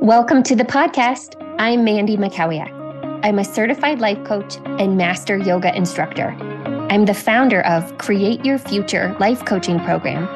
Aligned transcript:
Welcome 0.00 0.42
to 0.44 0.56
the 0.56 0.64
podcast. 0.64 1.36
I'm 1.58 1.84
Mandy 1.84 2.16
Mackowiak. 2.16 3.20
I'm 3.22 3.38
a 3.38 3.44
certified 3.44 4.00
life 4.00 4.24
coach 4.24 4.56
and 4.64 4.96
master 4.96 5.36
yoga 5.36 5.76
instructor. 5.76 6.30
I'm 6.88 7.04
the 7.04 7.12
founder 7.12 7.60
of 7.66 7.98
Create 7.98 8.42
Your 8.42 8.56
Future 8.56 9.14
Life 9.20 9.44
Coaching 9.44 9.78
Program 9.80 10.26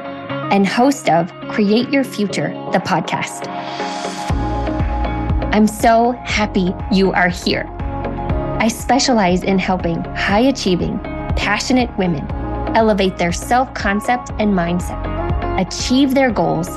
and 0.53 0.67
host 0.67 1.09
of 1.09 1.33
Create 1.49 1.89
Your 1.89 2.05
Future, 2.05 2.49
the 2.73 2.79
podcast. 2.79 3.49
I'm 5.55 5.67
so 5.67 6.13
happy 6.27 6.75
you 6.93 7.13
are 7.13 7.31
here. 7.31 7.65
I 8.61 8.69
specialize 8.69 9.45
in 9.45 9.59
helping 9.59 10.05
high 10.15 10.41
achieving, 10.41 10.99
passionate 11.37 11.89
women 11.97 12.31
elevate 12.77 13.17
their 13.17 13.33
self 13.33 13.73
concept 13.73 14.29
and 14.39 14.53
mindset, 14.53 15.01
achieve 15.59 16.15
their 16.15 16.31
goals, 16.31 16.69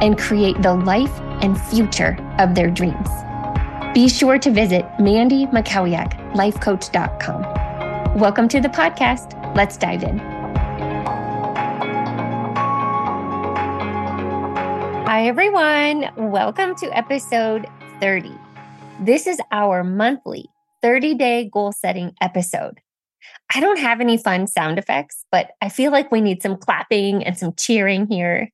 and 0.00 0.18
create 0.18 0.62
the 0.62 0.72
life 0.72 1.20
and 1.42 1.60
future 1.60 2.16
of 2.40 2.54
their 2.54 2.70
dreams. 2.70 3.08
Be 3.92 4.08
sure 4.08 4.38
to 4.38 4.50
visit 4.50 4.86
Mandy 4.98 5.44
Mackowiak, 5.46 6.32
lifecoach.com. 6.32 8.18
Welcome 8.18 8.48
to 8.48 8.60
the 8.60 8.68
podcast. 8.68 9.36
Let's 9.54 9.76
dive 9.76 10.02
in. 10.02 10.18
Hi, 15.06 15.26
everyone. 15.26 16.08
Welcome 16.16 16.74
to 16.76 16.96
episode 16.96 17.66
30. 18.00 18.32
This 19.00 19.26
is 19.26 19.38
our 19.52 19.84
monthly 19.84 20.46
30 20.80 21.16
day 21.16 21.50
goal 21.52 21.72
setting 21.72 22.12
episode. 22.22 22.80
I 23.54 23.60
don't 23.60 23.78
have 23.78 24.00
any 24.00 24.16
fun 24.16 24.46
sound 24.46 24.78
effects, 24.78 25.26
but 25.30 25.50
I 25.60 25.68
feel 25.68 25.92
like 25.92 26.10
we 26.10 26.22
need 26.22 26.42
some 26.42 26.56
clapping 26.56 27.22
and 27.22 27.36
some 27.36 27.52
cheering 27.54 28.06
here. 28.06 28.48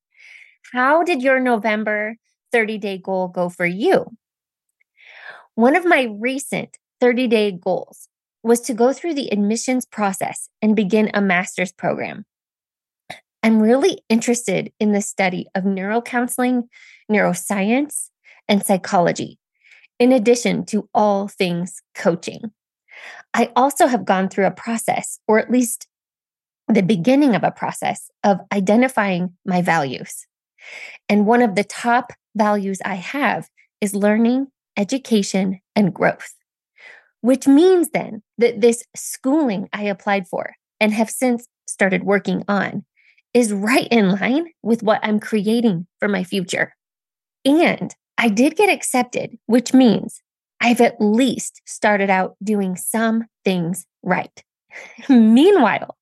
How 0.73 1.05
did 1.05 1.23
your 1.23 1.39
November 1.39 2.17
30 2.57 2.79
day 2.79 2.97
goal 2.97 3.29
go 3.29 3.51
for 3.51 3.67
you? 3.67 4.07
One 5.57 5.77
of 5.77 5.85
my 5.85 6.05
recent 6.19 6.79
30 7.03 7.27
day 7.27 7.53
goals 7.53 8.09
was 8.43 8.63
to 8.63 8.73
go 8.73 8.95
through 8.95 9.13
the 9.13 9.31
admissions 9.31 9.85
process 9.85 10.49
and 10.63 10.75
begin 10.75 11.11
a 11.13 11.21
master's 11.21 11.71
program. 11.71 12.25
I'm 13.43 13.61
really 13.61 14.01
interested 14.09 14.73
in 14.81 14.93
the 14.93 15.03
study 15.03 15.47
of 15.55 15.65
neurocounseling, 15.65 16.63
neuroscience, 17.13 18.09
and 18.49 18.65
psychology, 18.65 19.39
in 19.99 20.11
addition 20.11 20.65
to 20.67 20.89
all 20.95 21.29
things 21.29 21.83
coaching. 21.95 22.53
I 23.35 23.53
also 23.55 23.87
have 23.87 24.07
gone 24.07 24.31
through 24.31 24.47
a 24.47 24.51
process, 24.51 25.19
or 25.29 25.39
at 25.39 25.51
least 25.51 25.89
the 26.69 26.83
beginning 26.83 27.35
of 27.35 27.45
a 27.45 27.51
process 27.51 28.11
of 28.25 28.39
identifying 28.51 29.35
my 29.45 29.61
values. 29.61 30.27
And 31.09 31.27
one 31.27 31.43
of 31.43 31.55
the 31.55 31.65
top 31.65 32.13
values 32.35 32.81
I 32.85 32.97
have 32.97 33.49
is 33.81 33.95
learning, 33.95 34.49
education, 34.77 35.61
and 35.75 35.95
growth, 35.95 36.35
which 37.21 37.47
means 37.47 37.91
then 37.91 38.23
that 38.39 38.61
this 38.61 38.85
schooling 38.95 39.69
I 39.73 39.85
applied 39.85 40.29
for 40.29 40.55
and 40.81 40.93
have 40.93 41.11
since 41.11 41.47
started 41.67 42.05
working 42.05 42.45
on 42.49 42.85
is 43.35 43.53
right 43.53 43.89
in 43.91 44.11
line 44.11 44.47
with 44.63 44.83
what 44.83 45.01
I'm 45.03 45.21
creating 45.21 45.87
for 45.99 46.09
my 46.09 46.25
future. 46.25 46.75
And 47.45 47.95
I 48.19 48.29
did 48.29 48.57
get 48.57 48.71
accepted, 48.71 49.37
which 49.47 49.75
means 49.75 50.23
I've 50.61 50.81
at 50.81 51.01
least 51.01 51.61
started 51.67 52.09
out 52.09 52.37
doing 52.43 52.77
some 52.77 53.27
things 53.45 53.87
right. 54.03 54.43
Meanwhile, 55.09 55.97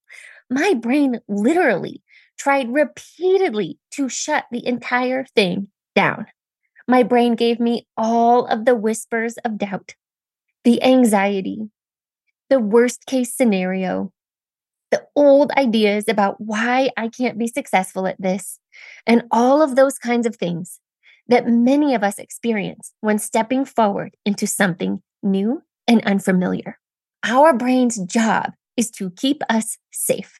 my 0.49 0.73
brain 0.75 1.19
literally 1.27 2.01
tried 2.37 2.73
repeatedly 2.73 3.79
to 3.91 4.09
shut 4.09 4.45
the 4.51 4.65
entire 4.65 5.25
thing 5.35 5.67
down. 5.95 6.25
My 6.87 7.03
brain 7.03 7.35
gave 7.35 7.59
me 7.59 7.87
all 7.97 8.45
of 8.45 8.65
the 8.65 8.75
whispers 8.75 9.37
of 9.43 9.57
doubt, 9.57 9.95
the 10.63 10.81
anxiety, 10.83 11.69
the 12.49 12.59
worst 12.59 13.05
case 13.05 13.33
scenario, 13.33 14.11
the 14.91 15.03
old 15.15 15.51
ideas 15.51 16.05
about 16.07 16.39
why 16.39 16.91
I 16.95 17.09
can't 17.09 17.39
be 17.39 17.47
successful 17.47 18.05
at 18.07 18.21
this, 18.21 18.59
and 19.07 19.23
all 19.31 19.61
of 19.61 19.75
those 19.75 19.97
kinds 19.97 20.27
of 20.27 20.35
things 20.35 20.79
that 21.27 21.47
many 21.47 21.95
of 21.95 22.03
us 22.03 22.19
experience 22.19 22.93
when 23.01 23.17
stepping 23.17 23.65
forward 23.65 24.15
into 24.25 24.45
something 24.45 25.01
new 25.23 25.63
and 25.87 26.05
unfamiliar. 26.05 26.77
Our 27.23 27.53
brain's 27.53 27.97
job 27.97 28.53
is 28.77 28.91
to 28.91 29.09
keep 29.09 29.41
us 29.49 29.77
safe. 29.91 30.39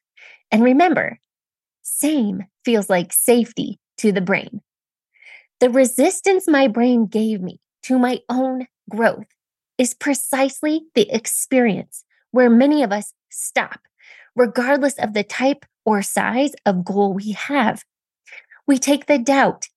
And 0.51 0.63
remember, 0.63 1.19
same 1.85 2.43
feels 2.65 2.89
like 2.89 3.13
safety 3.13 3.79
to 3.99 4.11
the 4.11 4.21
brain. 4.21 4.61
The 5.59 5.69
resistance 5.69 6.47
my 6.47 6.67
brain 6.67 7.05
gave 7.05 7.41
me 7.41 7.59
to 7.83 7.99
my 7.99 8.21
own 8.27 8.65
growth 8.89 9.27
is 9.77 9.93
precisely 9.93 10.81
the 10.95 11.07
experience 11.13 12.03
where 12.31 12.49
many 12.49 12.81
of 12.81 12.91
us 12.91 13.13
stop, 13.29 13.79
regardless 14.35 14.95
of 14.95 15.13
the 15.13 15.23
type 15.23 15.65
or 15.85 16.01
size 16.01 16.53
of 16.65 16.83
goal 16.83 17.13
we 17.13 17.33
have. 17.33 17.83
We 18.67 18.79
take 18.79 19.05
the 19.05 19.19
doubt, 19.19 19.67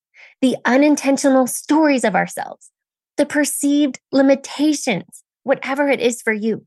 the 0.40 0.56
unintentional 0.64 1.46
stories 1.46 2.04
of 2.04 2.16
ourselves, 2.16 2.70
the 3.18 3.26
perceived 3.26 4.00
limitations, 4.10 5.22
whatever 5.42 5.88
it 5.88 6.00
is 6.00 6.22
for 6.22 6.32
you. 6.32 6.66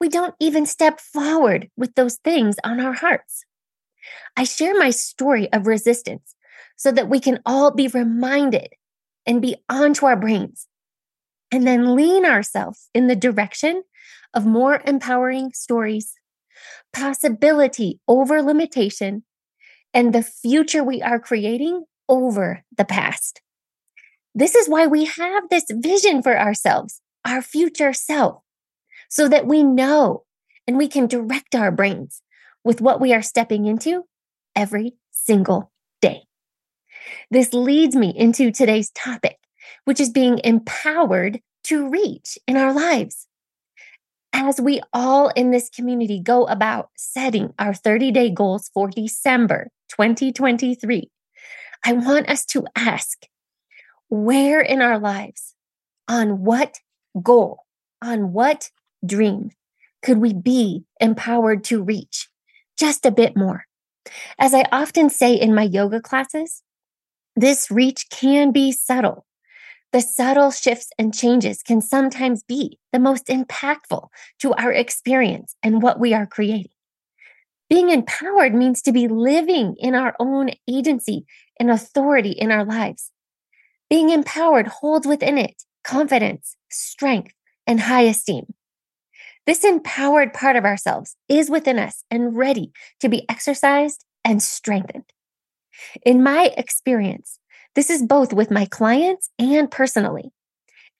We 0.00 0.08
don't 0.08 0.34
even 0.40 0.64
step 0.64 1.00
forward 1.00 1.68
with 1.76 1.94
those 1.94 2.16
things 2.24 2.56
on 2.64 2.80
our 2.80 2.94
hearts. 2.94 3.44
I 4.36 4.44
share 4.44 4.76
my 4.78 4.90
story 4.90 5.52
of 5.52 5.66
resistance 5.66 6.34
so 6.76 6.92
that 6.92 7.08
we 7.08 7.20
can 7.20 7.40
all 7.46 7.70
be 7.70 7.88
reminded 7.88 8.68
and 9.26 9.40
be 9.40 9.56
onto 9.68 10.06
our 10.06 10.16
brains 10.16 10.66
and 11.50 11.66
then 11.66 11.94
lean 11.94 12.26
ourselves 12.26 12.88
in 12.94 13.06
the 13.06 13.16
direction 13.16 13.82
of 14.34 14.44
more 14.44 14.82
empowering 14.86 15.52
stories, 15.52 16.14
possibility 16.92 18.00
over 18.08 18.42
limitation, 18.42 19.24
and 19.92 20.12
the 20.12 20.22
future 20.22 20.82
we 20.82 21.00
are 21.00 21.20
creating 21.20 21.84
over 22.08 22.64
the 22.76 22.84
past. 22.84 23.40
This 24.34 24.56
is 24.56 24.68
why 24.68 24.88
we 24.88 25.04
have 25.04 25.48
this 25.48 25.66
vision 25.70 26.22
for 26.22 26.36
ourselves, 26.36 27.00
our 27.24 27.40
future 27.40 27.92
self, 27.92 28.42
so 29.08 29.28
that 29.28 29.46
we 29.46 29.62
know 29.62 30.24
and 30.66 30.76
we 30.76 30.88
can 30.88 31.06
direct 31.06 31.54
our 31.54 31.70
brains 31.70 32.20
with 32.64 32.80
what 32.80 33.00
we 33.00 33.12
are 33.12 33.22
stepping 33.22 33.66
into 33.66 34.04
every 34.56 34.94
single 35.10 35.70
day. 36.00 36.22
This 37.30 37.52
leads 37.52 37.94
me 37.94 38.12
into 38.16 38.50
today's 38.50 38.90
topic, 38.90 39.38
which 39.84 40.00
is 40.00 40.10
being 40.10 40.40
empowered 40.42 41.40
to 41.64 41.88
reach 41.88 42.38
in 42.46 42.56
our 42.56 42.72
lives. 42.72 43.26
As 44.32 44.60
we 44.60 44.80
all 44.92 45.28
in 45.28 45.50
this 45.50 45.70
community 45.70 46.20
go 46.20 46.46
about 46.46 46.90
setting 46.96 47.54
our 47.58 47.72
30 47.72 48.10
day 48.10 48.30
goals 48.30 48.70
for 48.74 48.88
December 48.88 49.68
2023, 49.90 51.10
I 51.84 51.92
want 51.92 52.28
us 52.28 52.44
to 52.46 52.64
ask 52.74 53.26
where 54.08 54.60
in 54.60 54.80
our 54.80 54.98
lives, 54.98 55.54
on 56.08 56.42
what 56.44 56.78
goal, 57.22 57.64
on 58.02 58.32
what 58.32 58.70
dream 59.04 59.50
could 60.02 60.18
we 60.18 60.32
be 60.32 60.84
empowered 61.00 61.64
to 61.64 61.82
reach 61.82 62.28
just 62.76 63.06
a 63.06 63.10
bit 63.10 63.36
more? 63.36 63.64
As 64.38 64.54
I 64.54 64.64
often 64.72 65.10
say 65.10 65.34
in 65.34 65.54
my 65.54 65.62
yoga 65.62 66.00
classes, 66.00 66.62
this 67.36 67.70
reach 67.70 68.08
can 68.10 68.52
be 68.52 68.72
subtle. 68.72 69.26
The 69.92 70.00
subtle 70.00 70.50
shifts 70.50 70.90
and 70.98 71.14
changes 71.14 71.62
can 71.62 71.80
sometimes 71.80 72.42
be 72.42 72.78
the 72.92 72.98
most 72.98 73.26
impactful 73.26 74.08
to 74.40 74.52
our 74.54 74.72
experience 74.72 75.56
and 75.62 75.82
what 75.82 76.00
we 76.00 76.12
are 76.12 76.26
creating. 76.26 76.72
Being 77.70 77.90
empowered 77.90 78.54
means 78.54 78.82
to 78.82 78.92
be 78.92 79.08
living 79.08 79.76
in 79.78 79.94
our 79.94 80.14
own 80.18 80.50
agency 80.68 81.24
and 81.58 81.70
authority 81.70 82.30
in 82.30 82.50
our 82.50 82.64
lives. 82.64 83.10
Being 83.88 84.10
empowered 84.10 84.66
holds 84.66 85.06
within 85.06 85.38
it 85.38 85.62
confidence, 85.84 86.56
strength, 86.70 87.34
and 87.66 87.80
high 87.80 88.02
esteem. 88.02 88.54
This 89.46 89.64
empowered 89.64 90.32
part 90.32 90.56
of 90.56 90.64
ourselves 90.64 91.16
is 91.28 91.50
within 91.50 91.78
us 91.78 92.04
and 92.10 92.36
ready 92.36 92.72
to 93.00 93.08
be 93.08 93.28
exercised 93.28 94.04
and 94.24 94.42
strengthened. 94.42 95.04
In 96.04 96.22
my 96.22 96.52
experience, 96.56 97.38
this 97.74 97.90
is 97.90 98.02
both 98.02 98.32
with 98.32 98.50
my 98.50 98.64
clients 98.64 99.30
and 99.38 99.70
personally. 99.70 100.32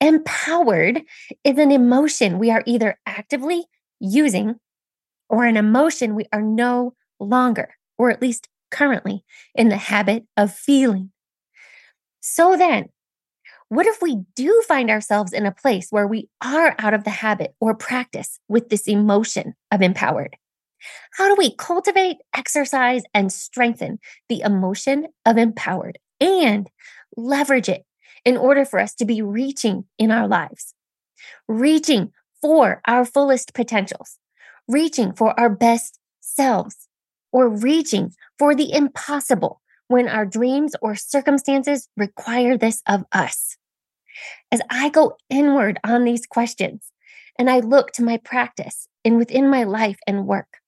Empowered 0.00 1.02
is 1.44 1.56
an 1.58 1.70
emotion 1.70 2.38
we 2.38 2.50
are 2.50 2.62
either 2.66 2.98
actively 3.06 3.64
using 4.00 4.56
or 5.28 5.46
an 5.46 5.56
emotion 5.56 6.14
we 6.14 6.26
are 6.32 6.42
no 6.42 6.94
longer, 7.18 7.74
or 7.96 8.10
at 8.10 8.20
least 8.20 8.48
currently, 8.70 9.24
in 9.54 9.68
the 9.68 9.76
habit 9.76 10.24
of 10.36 10.52
feeling. 10.52 11.10
So 12.20 12.56
then, 12.56 12.88
what 13.74 13.86
if 13.86 14.00
we 14.02 14.22
do 14.34 14.62
find 14.66 14.90
ourselves 14.90 15.32
in 15.32 15.46
a 15.46 15.52
place 15.52 15.88
where 15.90 16.06
we 16.06 16.28
are 16.42 16.74
out 16.78 16.94
of 16.94 17.04
the 17.04 17.10
habit 17.10 17.54
or 17.60 17.74
practice 17.74 18.38
with 18.48 18.68
this 18.68 18.86
emotion 18.86 19.54
of 19.70 19.82
empowered? 19.82 20.36
How 21.16 21.28
do 21.28 21.36
we 21.36 21.54
cultivate, 21.54 22.18
exercise, 22.36 23.02
and 23.14 23.32
strengthen 23.32 23.98
the 24.28 24.40
emotion 24.40 25.08
of 25.24 25.38
empowered 25.38 25.98
and 26.20 26.68
leverage 27.16 27.68
it 27.68 27.84
in 28.24 28.36
order 28.36 28.64
for 28.64 28.78
us 28.78 28.94
to 28.94 29.04
be 29.04 29.22
reaching 29.22 29.84
in 29.98 30.10
our 30.10 30.28
lives, 30.28 30.74
reaching 31.48 32.12
for 32.40 32.80
our 32.86 33.04
fullest 33.04 33.54
potentials, 33.54 34.18
reaching 34.68 35.12
for 35.12 35.38
our 35.38 35.50
best 35.50 35.98
selves, 36.20 36.88
or 37.32 37.48
reaching 37.48 38.12
for 38.38 38.54
the 38.54 38.72
impossible 38.72 39.60
when 39.88 40.08
our 40.08 40.24
dreams 40.24 40.74
or 40.80 40.94
circumstances 40.94 41.88
require 41.96 42.56
this 42.56 42.82
of 42.86 43.04
us. 43.12 43.56
As 44.52 44.60
I 44.70 44.88
go 44.88 45.16
inward 45.30 45.78
on 45.84 46.04
these 46.04 46.26
questions 46.26 46.90
and 47.38 47.50
I 47.50 47.60
look 47.60 47.92
to 47.92 48.02
my 48.02 48.16
practice 48.18 48.88
and 49.04 49.16
within 49.16 49.48
my 49.48 49.64
life 49.64 49.98
and 50.06 50.26
work, 50.26 50.58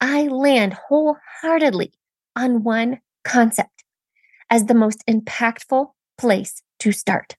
I 0.00 0.26
land 0.26 0.74
wholeheartedly 0.74 1.92
on 2.36 2.62
one 2.62 3.00
concept 3.24 3.84
as 4.50 4.66
the 4.66 4.74
most 4.74 5.04
impactful 5.06 5.90
place 6.18 6.62
to 6.80 6.92
start. 6.92 7.36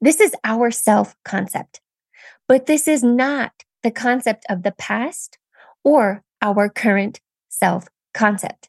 This 0.00 0.20
is 0.20 0.34
our 0.44 0.70
self 0.70 1.16
concept, 1.24 1.80
but 2.48 2.66
this 2.66 2.88
is 2.88 3.02
not 3.02 3.52
the 3.82 3.90
concept 3.90 4.44
of 4.48 4.62
the 4.62 4.72
past 4.72 5.38
or 5.84 6.22
our 6.42 6.68
current 6.68 7.20
self 7.48 7.88
concept. 8.12 8.68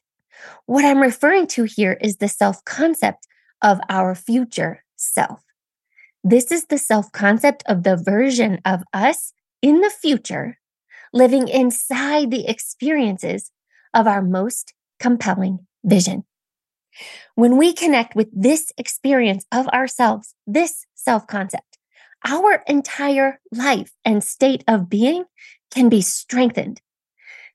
What 0.66 0.84
I'm 0.84 1.00
referring 1.00 1.46
to 1.48 1.64
here 1.64 1.98
is 2.00 2.16
the 2.16 2.28
self 2.28 2.64
concept 2.64 3.26
of 3.60 3.80
our 3.88 4.14
future 4.14 4.84
self. 5.02 5.42
This 6.24 6.52
is 6.52 6.66
the 6.66 6.78
self 6.78 7.10
concept 7.12 7.62
of 7.66 7.82
the 7.82 7.96
version 7.96 8.60
of 8.64 8.82
us 8.92 9.32
in 9.60 9.80
the 9.80 9.90
future 9.90 10.58
living 11.12 11.48
inside 11.48 12.30
the 12.30 12.48
experiences 12.48 13.50
of 13.94 14.06
our 14.06 14.22
most 14.22 14.72
compelling 14.98 15.66
vision. 15.84 16.24
When 17.34 17.56
we 17.56 17.72
connect 17.72 18.14
with 18.14 18.28
this 18.32 18.72
experience 18.78 19.44
of 19.52 19.68
ourselves, 19.68 20.34
this 20.46 20.86
self 20.94 21.26
concept, 21.26 21.78
our 22.24 22.62
entire 22.66 23.40
life 23.50 23.92
and 24.04 24.22
state 24.22 24.62
of 24.68 24.88
being 24.88 25.24
can 25.70 25.88
be 25.88 26.02
strengthened. 26.02 26.80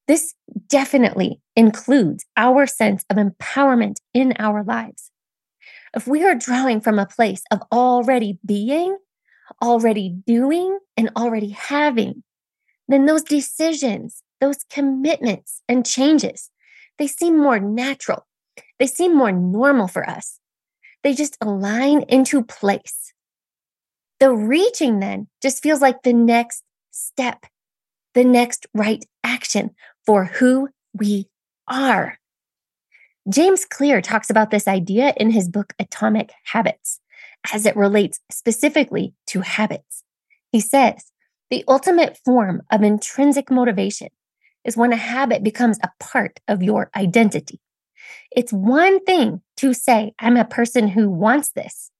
This 0.07 0.33
definitely 0.67 1.41
includes 1.55 2.25
our 2.35 2.65
sense 2.65 3.05
of 3.09 3.17
empowerment 3.17 3.97
in 4.13 4.33
our 4.39 4.63
lives. 4.63 5.11
If 5.95 6.07
we 6.07 6.23
are 6.23 6.35
drawing 6.35 6.81
from 6.81 6.99
a 6.99 7.05
place 7.05 7.43
of 7.51 7.61
already 7.71 8.39
being, 8.45 8.97
already 9.61 10.09
doing, 10.25 10.79
and 10.95 11.09
already 11.15 11.49
having, 11.49 12.23
then 12.87 13.05
those 13.05 13.23
decisions, 13.23 14.23
those 14.41 14.63
commitments 14.69 15.61
and 15.67 15.85
changes, 15.85 16.49
they 16.97 17.07
seem 17.07 17.37
more 17.37 17.59
natural. 17.59 18.25
They 18.79 18.87
seem 18.87 19.15
more 19.15 19.31
normal 19.31 19.87
for 19.87 20.07
us. 20.07 20.39
They 21.03 21.13
just 21.13 21.37
align 21.41 22.03
into 22.03 22.43
place. 22.43 23.13
The 24.19 24.31
reaching 24.33 24.99
then 24.99 25.27
just 25.41 25.61
feels 25.61 25.81
like 25.81 26.03
the 26.03 26.13
next 26.13 26.63
step, 26.91 27.45
the 28.13 28.23
next 28.23 28.65
right 28.73 29.05
action 29.23 29.75
for 30.05 30.25
who 30.25 30.69
we 30.93 31.27
are. 31.67 32.17
James 33.29 33.65
Clear 33.65 34.01
talks 34.01 34.29
about 34.29 34.51
this 34.51 34.69
idea 34.69 35.13
in 35.17 35.31
his 35.31 35.49
book 35.49 35.73
Atomic 35.79 36.31
Habits 36.45 37.01
as 37.51 37.65
it 37.65 37.75
relates 37.75 38.19
specifically 38.31 39.13
to 39.27 39.41
habits. 39.41 40.03
He 40.51 40.61
says, 40.61 41.11
the 41.49 41.65
ultimate 41.67 42.17
form 42.23 42.61
of 42.71 42.83
intrinsic 42.83 43.51
motivation 43.51 44.09
is 44.63 44.77
when 44.77 44.93
a 44.93 44.97
habit 44.97 45.43
becomes 45.43 45.77
a 45.83 45.89
part 45.99 46.39
of 46.47 46.63
your 46.63 46.89
identity. 46.95 47.59
It's 48.31 48.53
one 48.53 49.03
thing 49.03 49.41
to 49.57 49.73
say, 49.73 50.13
I'm 50.19 50.37
a 50.37 50.45
person 50.45 50.87
who 50.87 51.09
wants 51.09 51.51
this. 51.51 51.91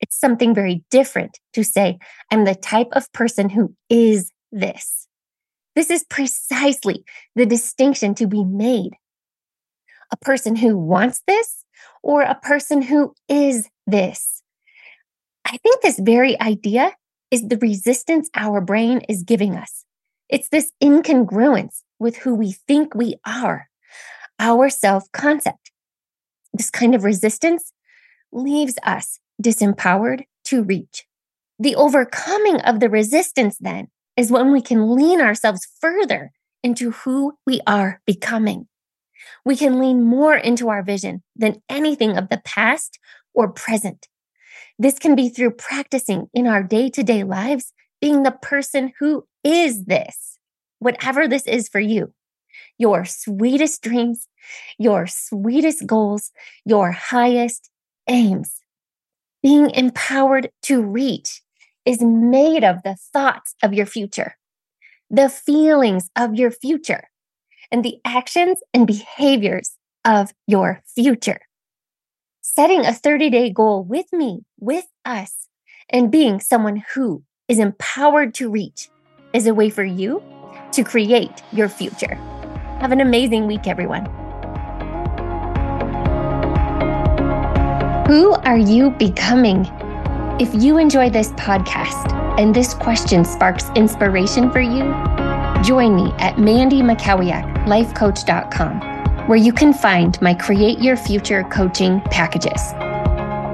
It's 0.00 0.18
something 0.18 0.54
very 0.54 0.84
different 0.90 1.38
to 1.54 1.64
say, 1.64 1.98
I'm 2.30 2.44
the 2.44 2.54
type 2.54 2.88
of 2.92 3.10
person 3.12 3.48
who 3.48 3.74
is 3.88 4.30
this. 4.52 5.06
This 5.74 5.90
is 5.90 6.04
precisely 6.04 7.04
the 7.34 7.46
distinction 7.46 8.14
to 8.16 8.26
be 8.26 8.44
made. 8.44 8.92
A 10.12 10.16
person 10.16 10.56
who 10.56 10.76
wants 10.76 11.22
this 11.26 11.64
or 12.02 12.22
a 12.22 12.34
person 12.34 12.82
who 12.82 13.14
is 13.28 13.68
this. 13.86 14.42
I 15.46 15.56
think 15.58 15.82
this 15.82 15.98
very 15.98 16.40
idea 16.40 16.92
is 17.30 17.48
the 17.48 17.58
resistance 17.58 18.28
our 18.34 18.60
brain 18.60 19.00
is 19.08 19.22
giving 19.22 19.56
us. 19.56 19.84
It's 20.28 20.48
this 20.48 20.72
incongruence 20.82 21.82
with 21.98 22.16
who 22.18 22.34
we 22.34 22.52
think 22.52 22.94
we 22.94 23.16
are, 23.26 23.68
our 24.38 24.70
self 24.70 25.10
concept. 25.12 25.70
This 26.52 26.70
kind 26.70 26.94
of 26.94 27.04
resistance 27.04 27.72
leaves 28.32 28.76
us 28.84 29.18
disempowered 29.42 30.24
to 30.44 30.62
reach. 30.62 31.04
The 31.58 31.76
overcoming 31.76 32.60
of 32.62 32.80
the 32.80 32.88
resistance, 32.88 33.56
then, 33.60 33.88
is 34.16 34.30
when 34.30 34.52
we 34.52 34.62
can 34.62 34.94
lean 34.94 35.20
ourselves 35.20 35.66
further 35.80 36.32
into 36.62 36.90
who 36.90 37.34
we 37.46 37.60
are 37.66 38.00
becoming. 38.06 38.66
We 39.44 39.56
can 39.56 39.78
lean 39.78 40.04
more 40.04 40.34
into 40.34 40.68
our 40.68 40.82
vision 40.82 41.22
than 41.36 41.62
anything 41.68 42.16
of 42.16 42.28
the 42.28 42.42
past 42.44 42.98
or 43.34 43.48
present. 43.48 44.08
This 44.78 44.98
can 44.98 45.14
be 45.14 45.28
through 45.28 45.52
practicing 45.52 46.28
in 46.32 46.46
our 46.46 46.62
day 46.62 46.88
to 46.90 47.02
day 47.02 47.22
lives, 47.22 47.72
being 48.00 48.22
the 48.22 48.30
person 48.30 48.92
who 48.98 49.26
is 49.44 49.84
this, 49.84 50.38
whatever 50.78 51.28
this 51.28 51.46
is 51.46 51.68
for 51.68 51.80
you. 51.80 52.12
Your 52.78 53.04
sweetest 53.04 53.82
dreams, 53.82 54.26
your 54.78 55.06
sweetest 55.06 55.86
goals, 55.86 56.30
your 56.64 56.92
highest 56.92 57.70
aims. 58.08 58.56
Being 59.42 59.70
empowered 59.70 60.50
to 60.62 60.82
reach 60.82 61.42
is 61.84 62.02
made 62.02 62.64
of 62.64 62.82
the 62.82 62.96
thoughts 63.12 63.54
of 63.62 63.72
your 63.72 63.86
future, 63.86 64.36
the 65.10 65.28
feelings 65.28 66.10
of 66.16 66.34
your 66.34 66.50
future, 66.50 67.04
and 67.70 67.84
the 67.84 67.98
actions 68.04 68.58
and 68.74 68.86
behaviors 68.86 69.72
of 70.04 70.32
your 70.46 70.82
future 70.94 71.40
setting 72.42 72.84
a 72.84 72.92
30 72.92 73.30
day 73.30 73.50
goal 73.50 73.84
with 73.84 74.12
me, 74.12 74.40
with 74.58 74.86
us, 75.04 75.48
and 75.88 76.10
being 76.10 76.40
someone 76.40 76.82
who 76.94 77.22
is 77.48 77.58
empowered 77.58 78.34
to 78.34 78.50
reach 78.50 78.90
is 79.32 79.46
a 79.46 79.54
way 79.54 79.70
for 79.70 79.84
you 79.84 80.22
to 80.72 80.82
create 80.82 81.42
your 81.52 81.68
future. 81.68 82.14
Have 82.80 82.92
an 82.92 83.00
amazing 83.00 83.46
week, 83.46 83.66
everyone. 83.66 84.06
Who 88.06 88.32
are 88.32 88.58
you 88.58 88.90
becoming? 88.90 89.66
If 90.40 90.50
you 90.54 90.78
enjoy 90.78 91.10
this 91.10 91.30
podcast 91.32 92.12
and 92.38 92.54
this 92.54 92.74
question 92.74 93.24
sparks 93.24 93.68
inspiration 93.76 94.50
for 94.50 94.60
you, 94.60 94.82
join 95.62 95.94
me 95.94 96.12
at 96.18 96.38
Mandy 96.38 96.82
where 99.26 99.38
you 99.38 99.52
can 99.52 99.72
find 99.72 100.20
my 100.22 100.34
Create 100.34 100.80
Your 100.80 100.96
Future 100.96 101.44
coaching 101.44 102.00
packages. 102.02 102.72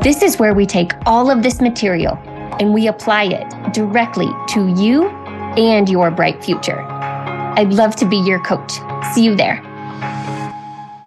This 0.02 0.22
is 0.22 0.38
where 0.38 0.54
we 0.54 0.66
take 0.66 0.92
all 1.04 1.30
of 1.30 1.42
this 1.42 1.60
material 1.60 2.16
and 2.60 2.72
we 2.72 2.86
apply 2.86 3.24
it 3.24 3.74
directly 3.74 4.28
to 4.50 4.68
you 4.80 5.08
and 5.56 5.88
your 5.88 6.10
bright 6.10 6.44
future. 6.44 6.80
I'd 6.80 7.72
love 7.72 7.96
to 7.96 8.08
be 8.08 8.18
your 8.18 8.40
coach. 8.40 8.72
See 9.12 9.24
you 9.24 9.34
there. 9.34 9.65